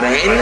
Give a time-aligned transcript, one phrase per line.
[0.00, 0.34] Mismo.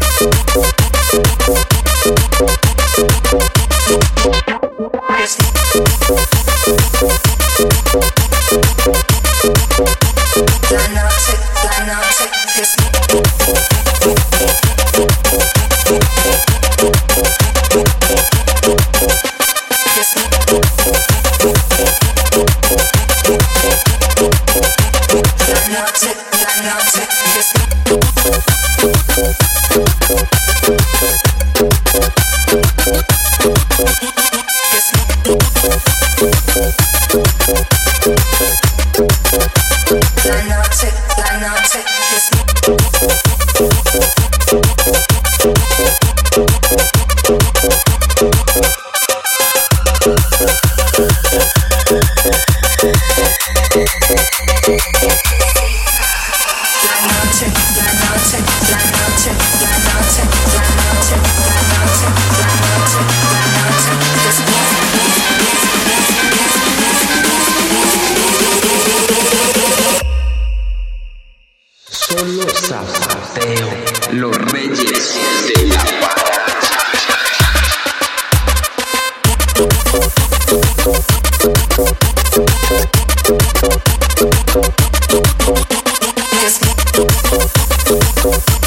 [86.60, 88.62] Dance.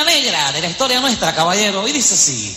[0.00, 2.56] negra de la historia nuestra, caballero, y dice así.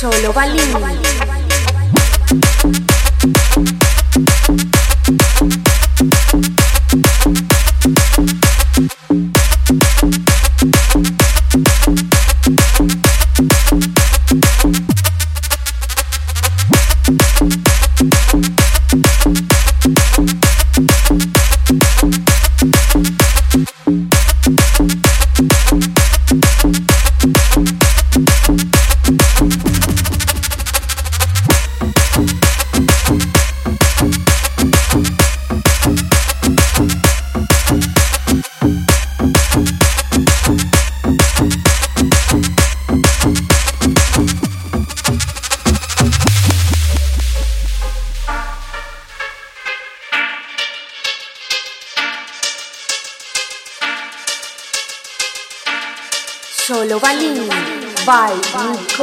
[0.00, 0.74] Solo Balín.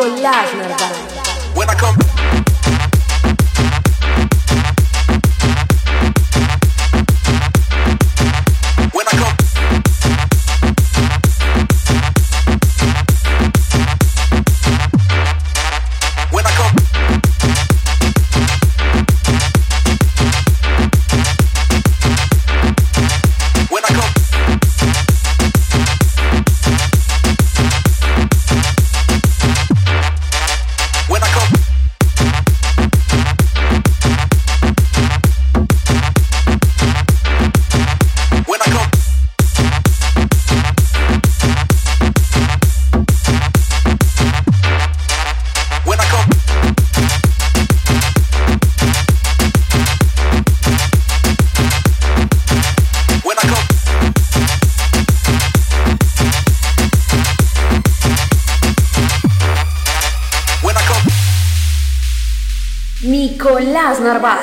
[0.02, 1.11] Nicolás Narváez.
[64.12, 64.41] Merhaba.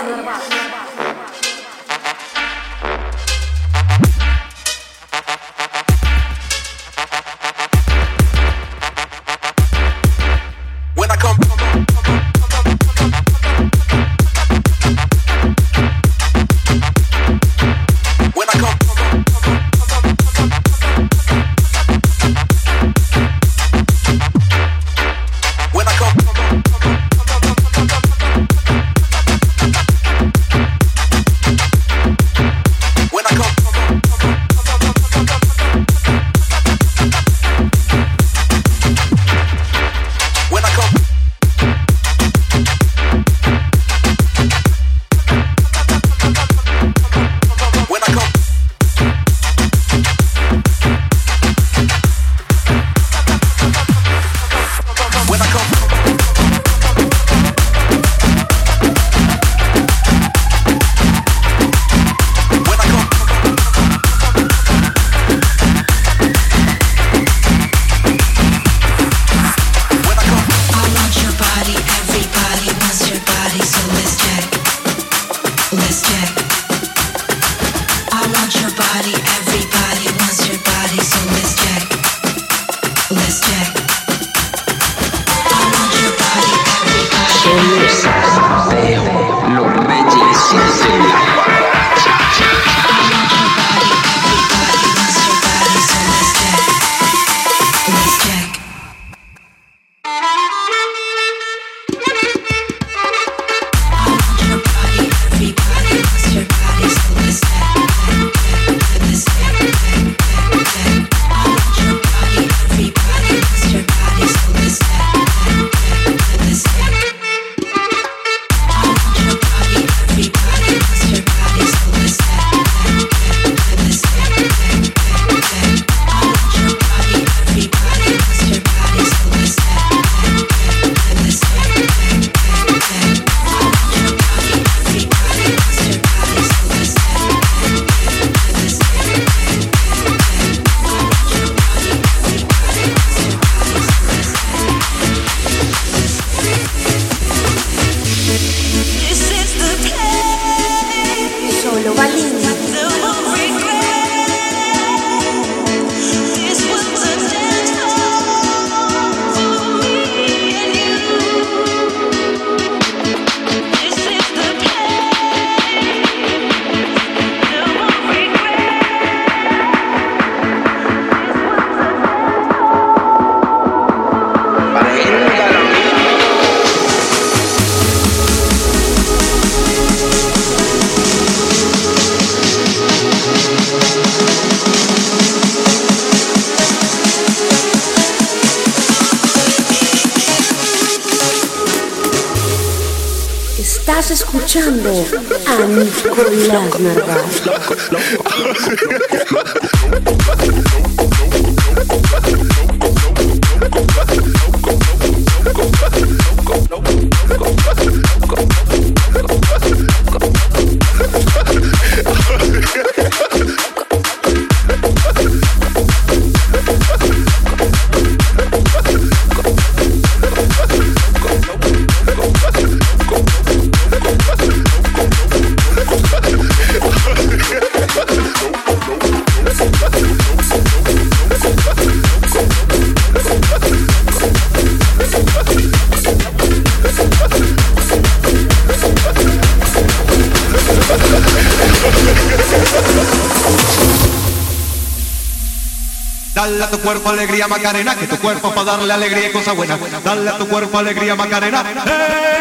[246.70, 249.78] Tu cuerpo alegría Macarena, que tu cuerpo para darle alegría y cosa buena.
[250.04, 251.62] Dale a tu cuerpo alegría Macarena,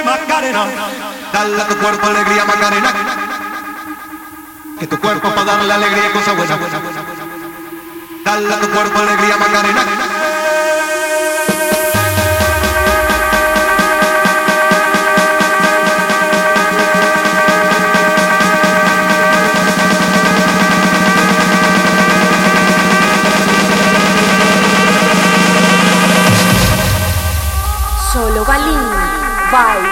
[0.05, 0.65] Macarena.
[1.33, 2.93] Dale a tu cuerpo alegría Macarena,
[4.79, 6.59] que tu cuerpo para darle alegría y cosa buena.
[8.23, 10.06] Dale a tu cuerpo alegría Macarena.
[29.63, 29.86] vai.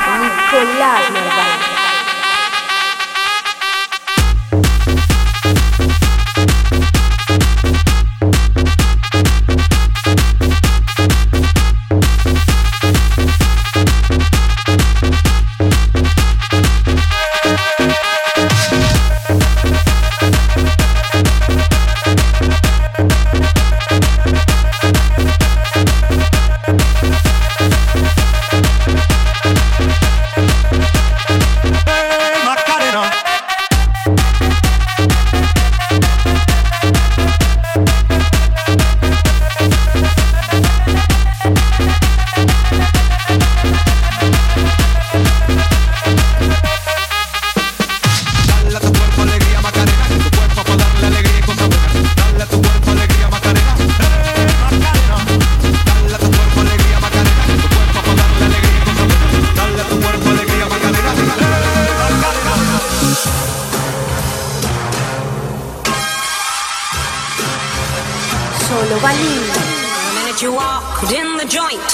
[68.95, 71.91] The minute you walked in the joint,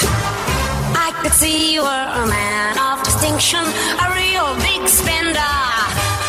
[0.94, 5.54] I could see you were a man of distinction, a real big spender.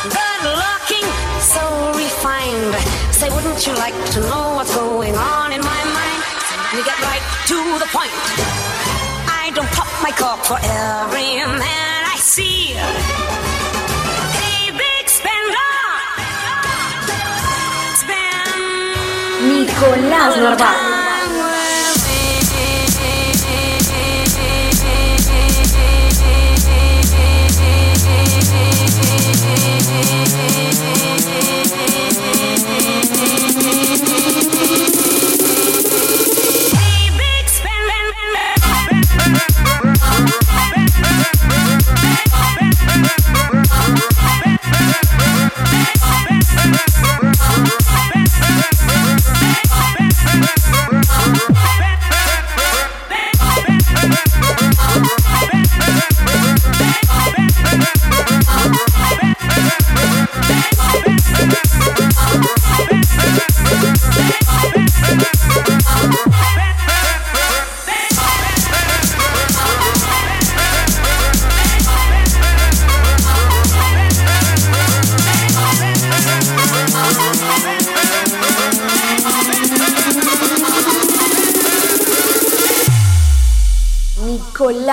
[0.09, 1.05] Good looking,
[1.45, 1.61] so
[1.93, 2.73] refined.
[3.13, 6.21] Say, wouldn't you like to know what's going on in my mind?
[6.73, 7.21] Me get right
[7.53, 8.09] to the point.
[9.29, 13.22] I don't pop my cork for every man I see.
[19.73, 21.12] Spend Nicolás Narváez.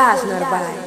[0.00, 0.79] Nicolás Narváez.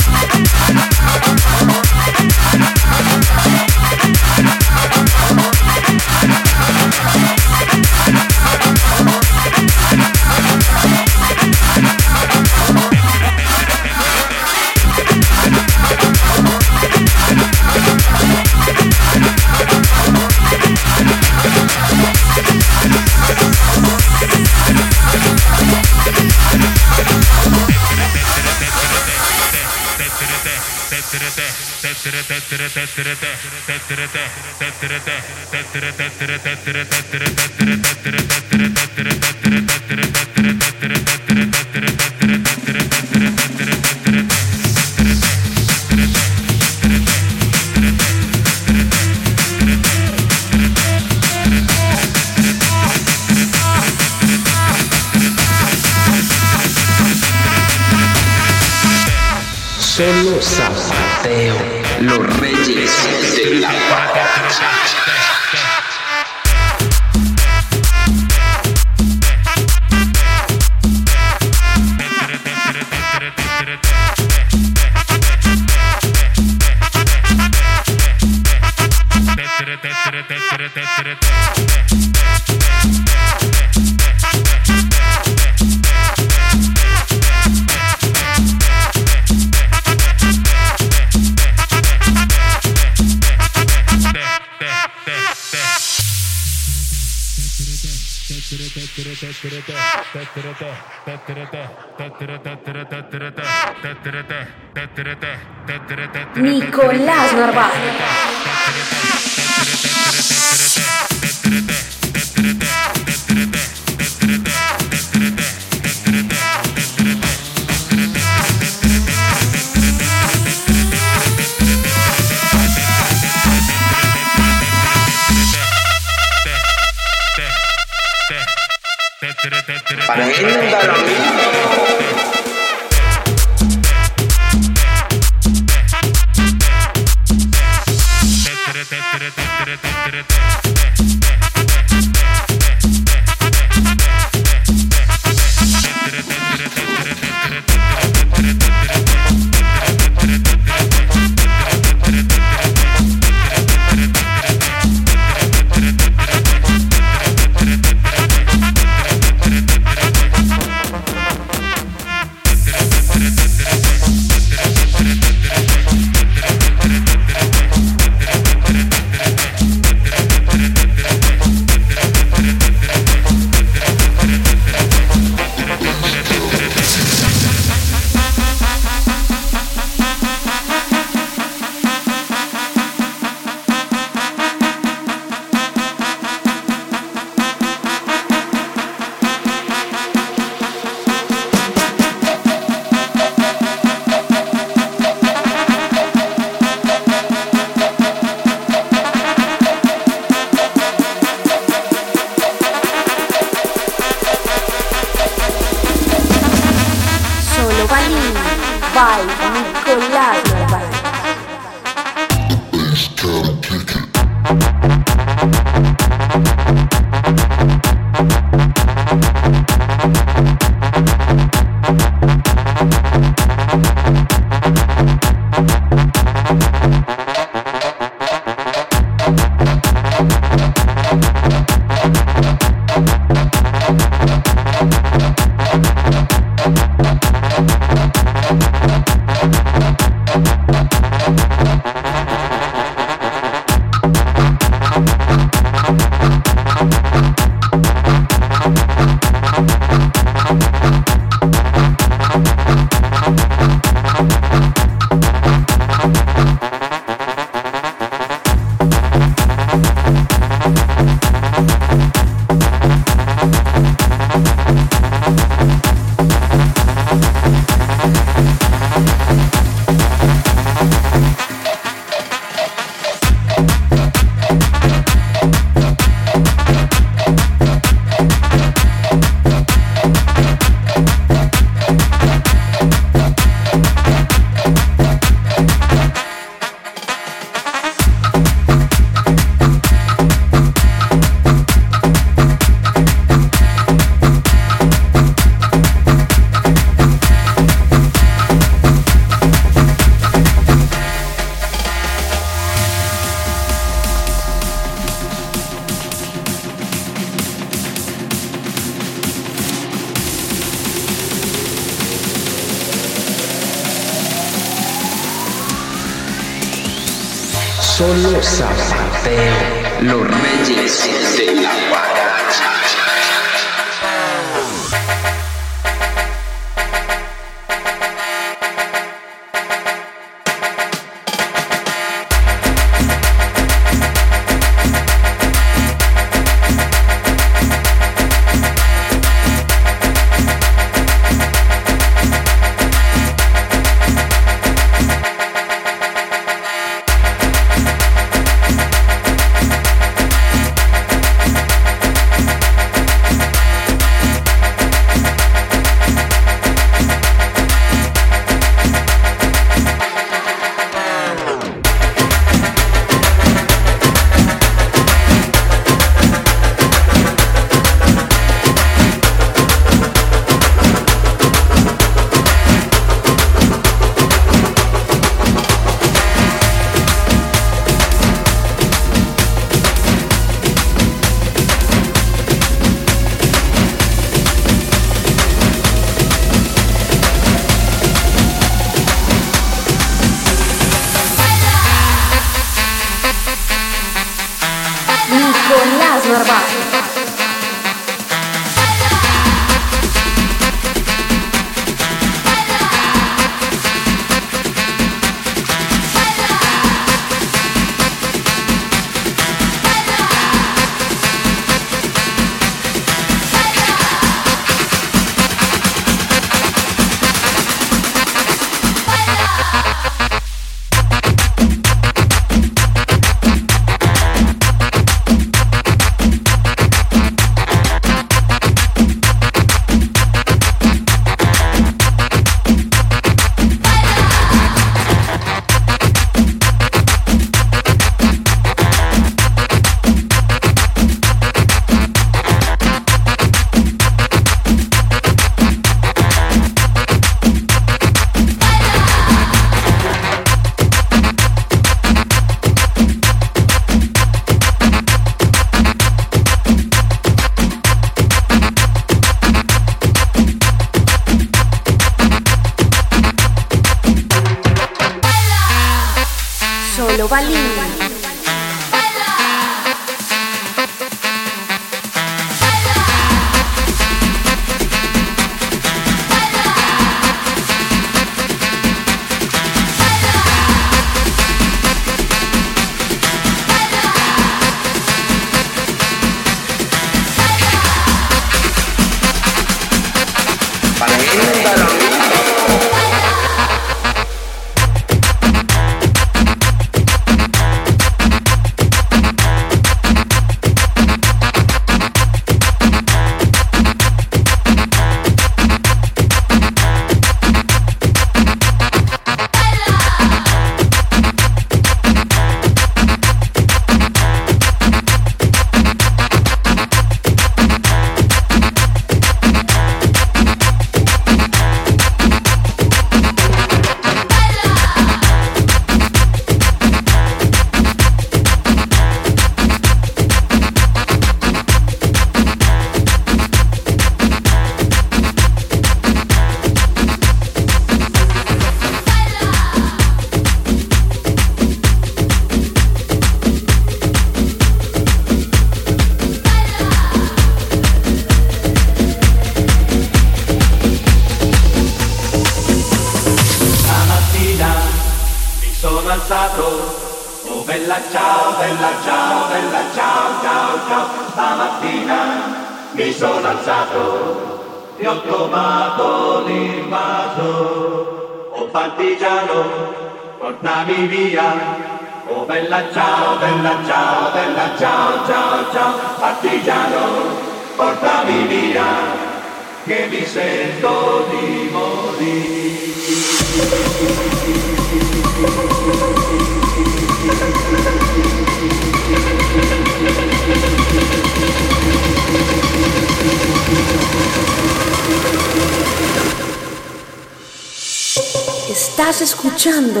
[598.68, 600.00] Estás escuchando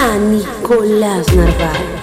[0.00, 2.02] a Nicolás Narváez.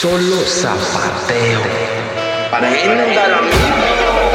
[0.00, 1.60] Solo zapateo.
[2.48, 4.29] Prenda la Solo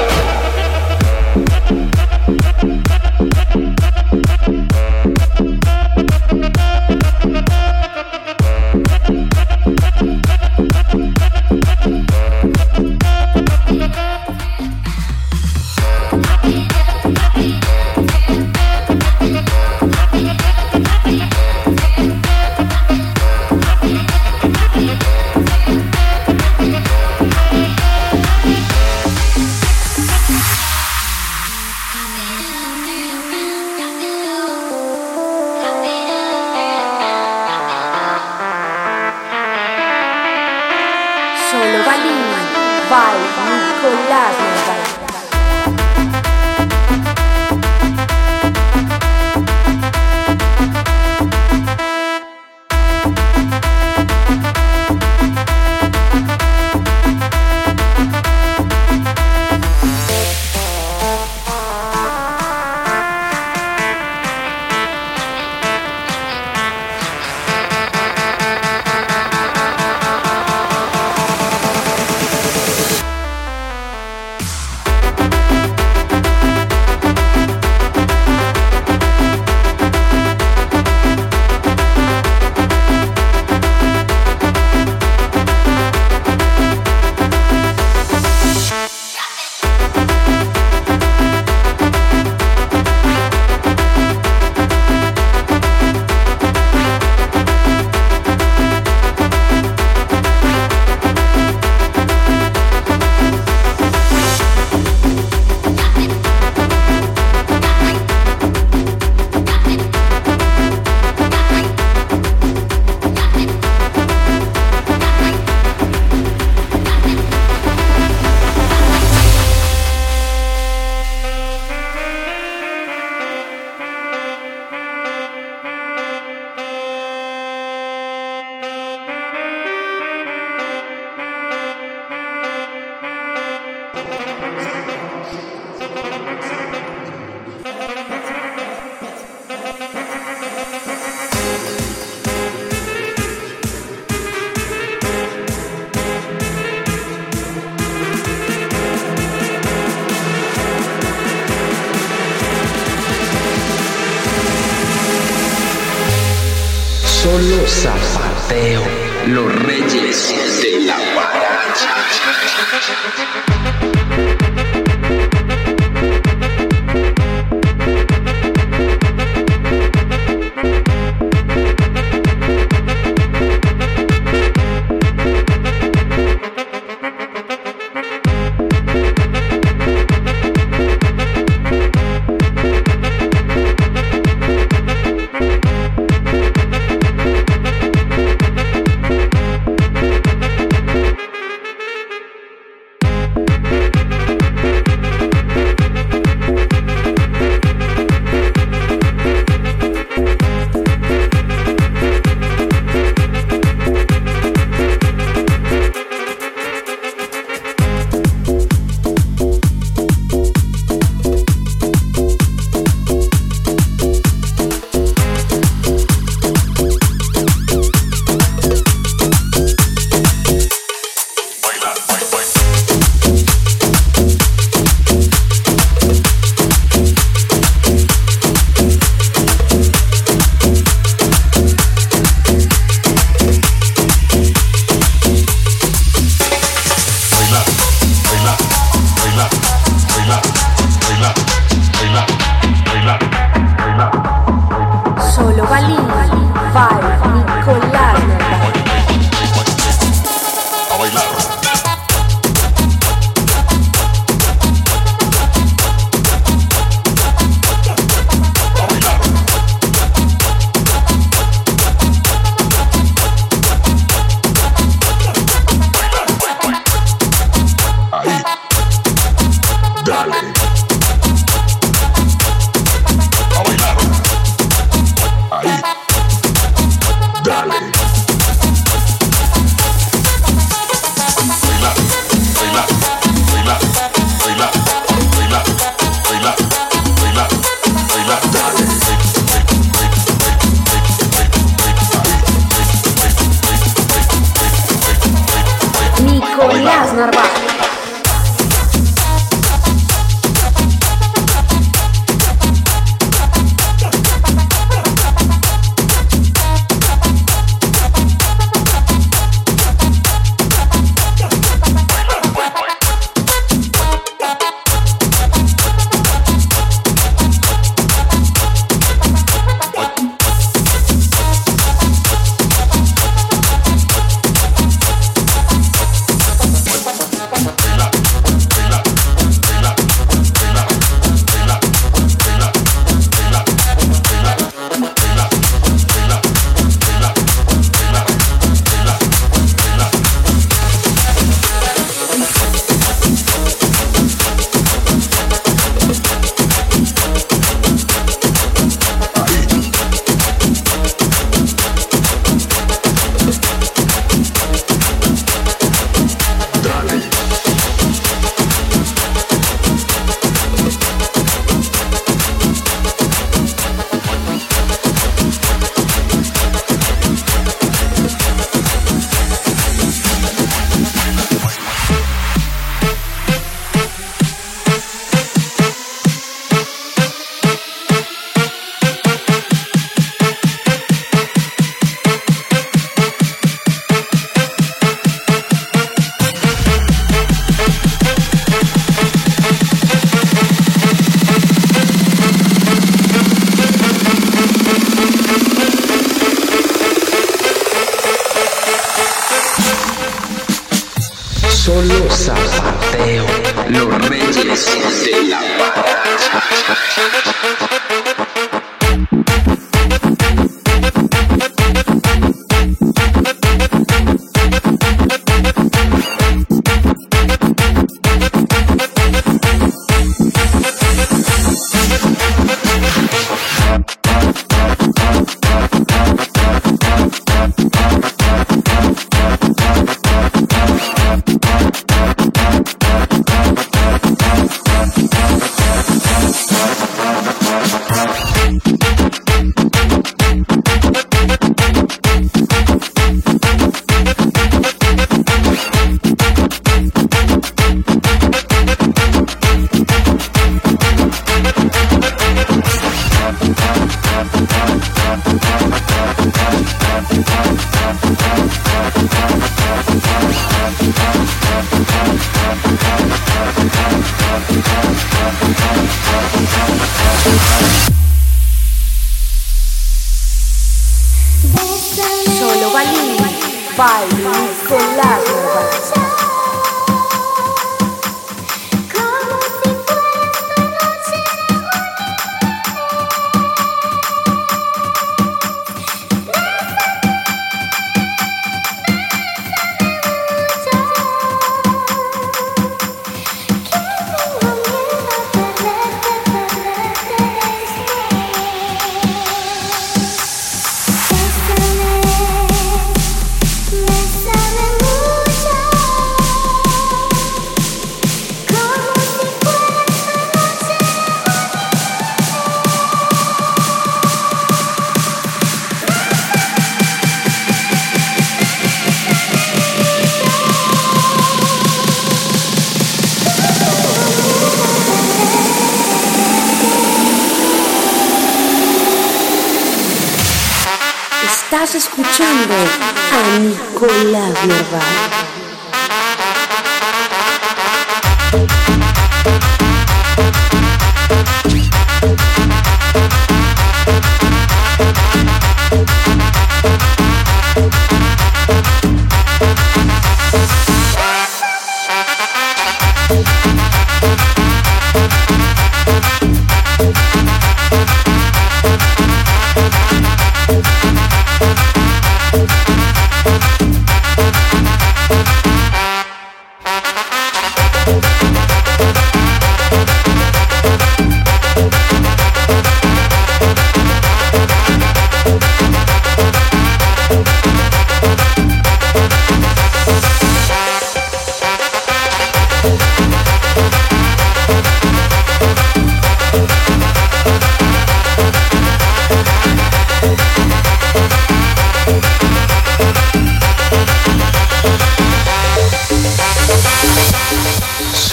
[473.98, 475.65] by Luis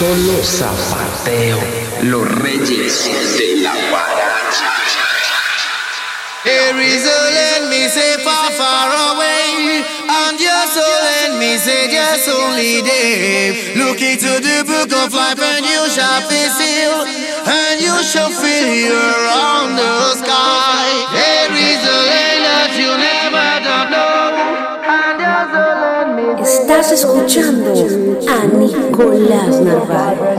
[0.03, 1.59] Solo zapateo.
[2.01, 4.71] Los reyes de la guaracha.
[6.43, 9.81] Here is a land me say far, far away.
[10.09, 13.75] And your oh, soul and me say just only day.
[13.77, 17.47] Look into the book of life and you shall face it.
[17.47, 21.22] And you shall feel here on the sky.
[26.73, 27.71] Estás escuchando
[28.27, 30.33] a Nicolás Narváez.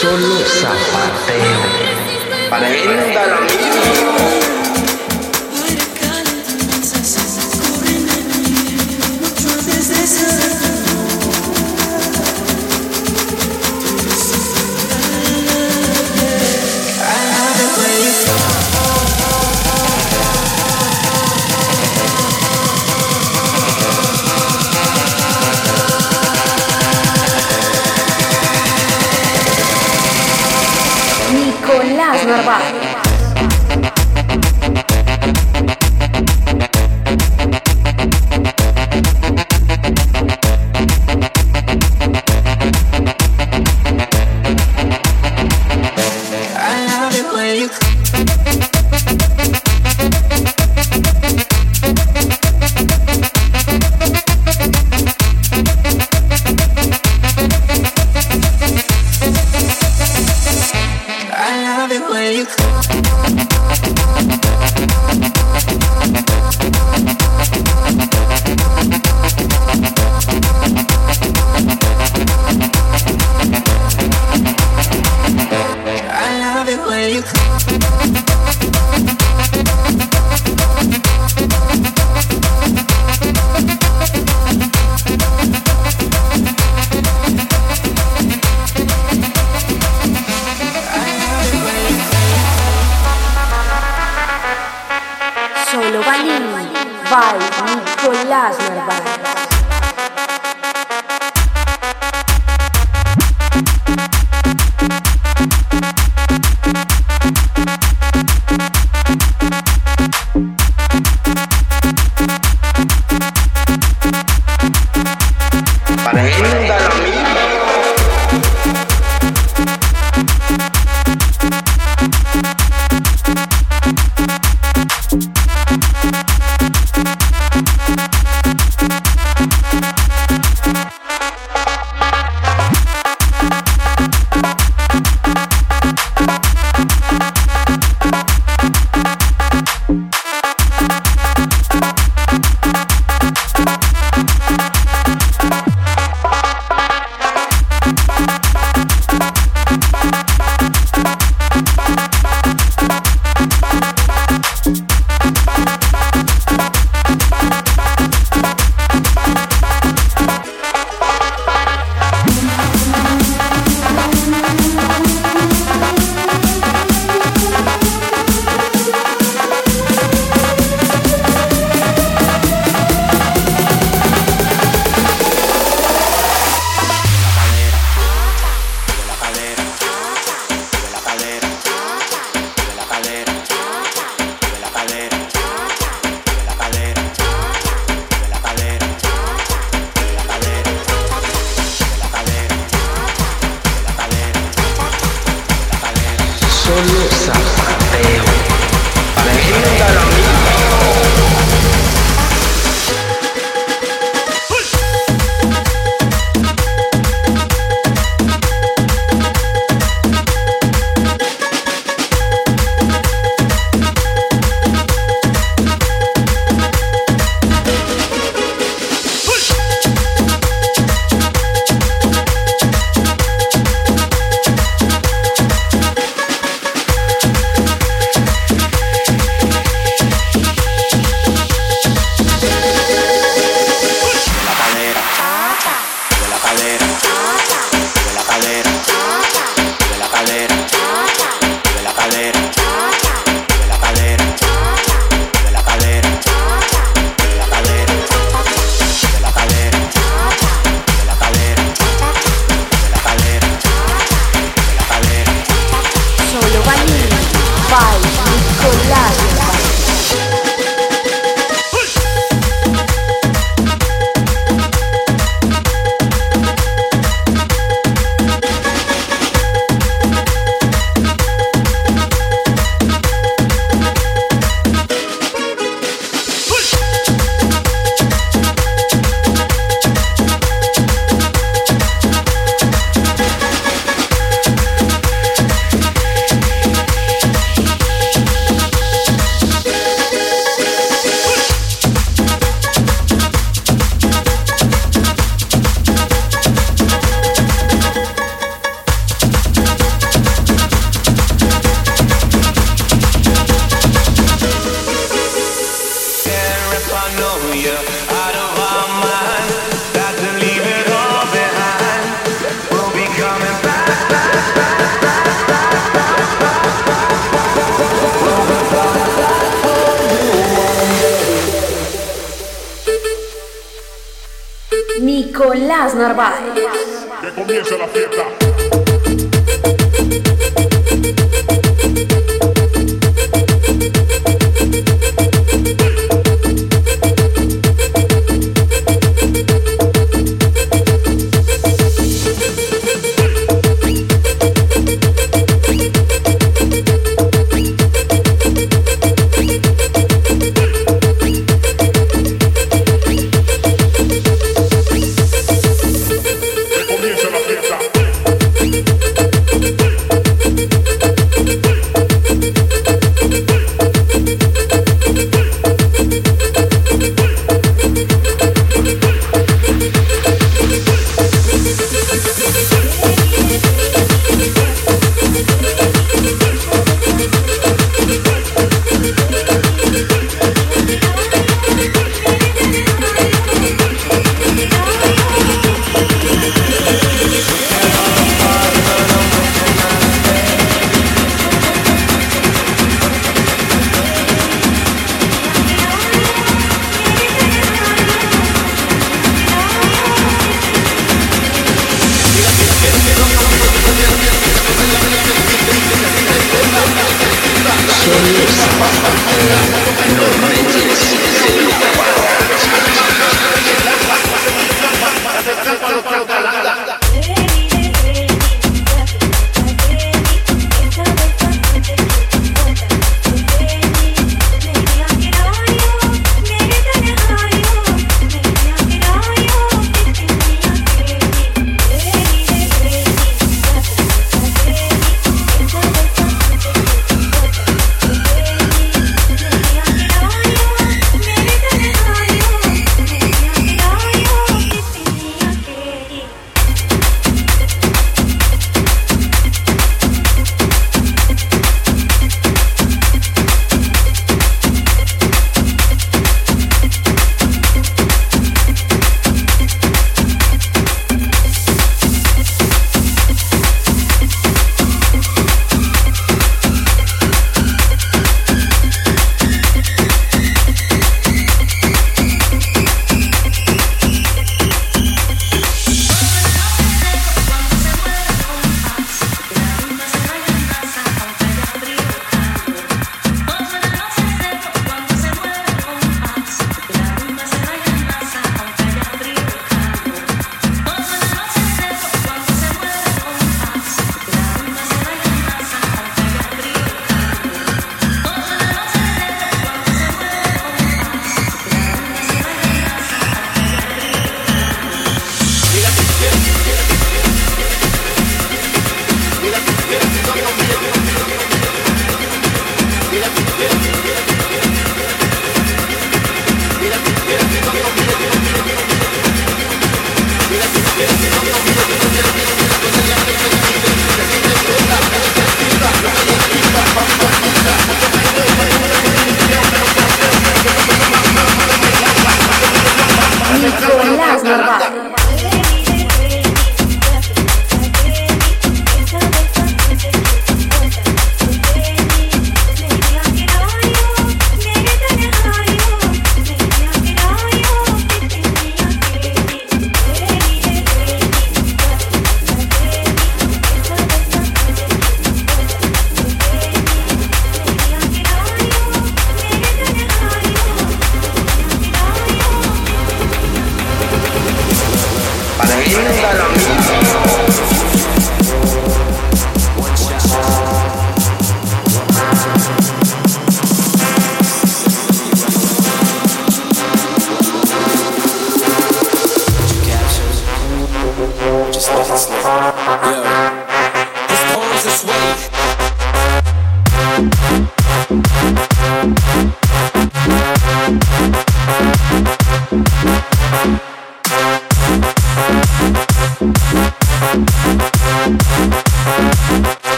[0.00, 1.60] Solo zapateo.
[2.48, 4.39] Prenda la Nicolás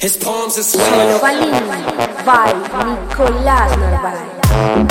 [0.00, 1.20] His palms are sweating.
[2.24, 2.52] By
[2.84, 4.87] Nicolás Narváez.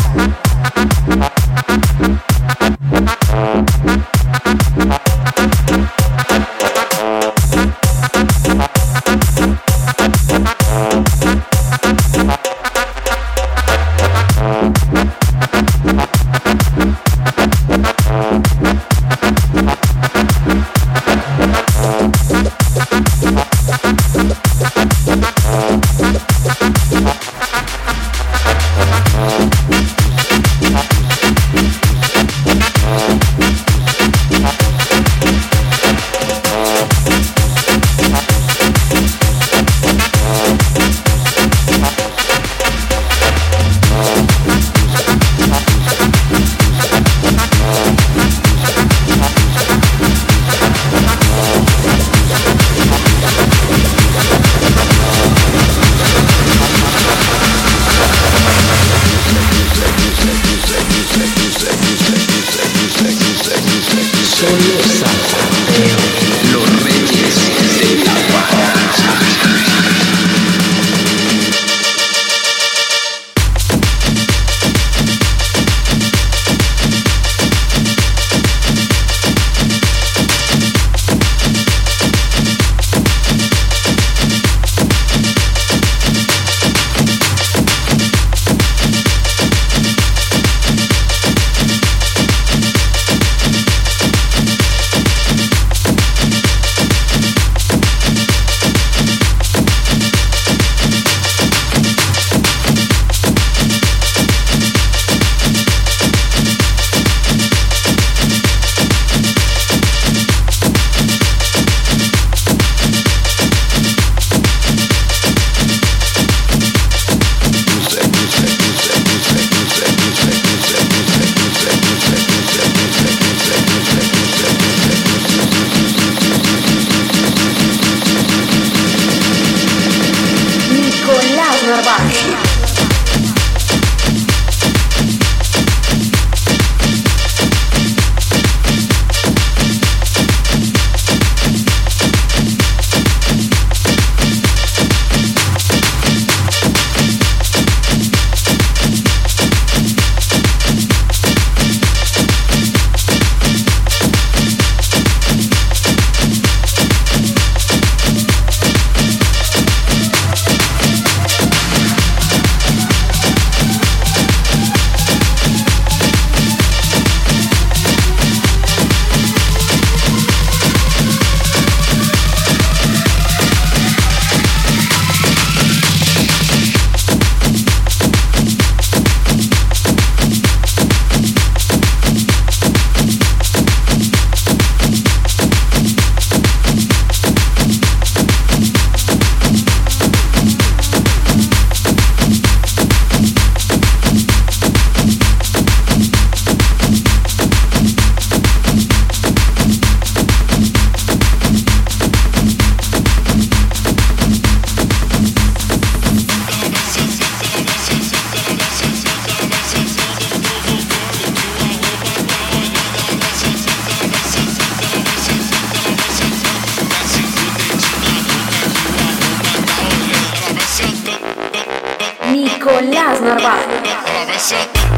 [222.78, 224.97] Коля Знарбах.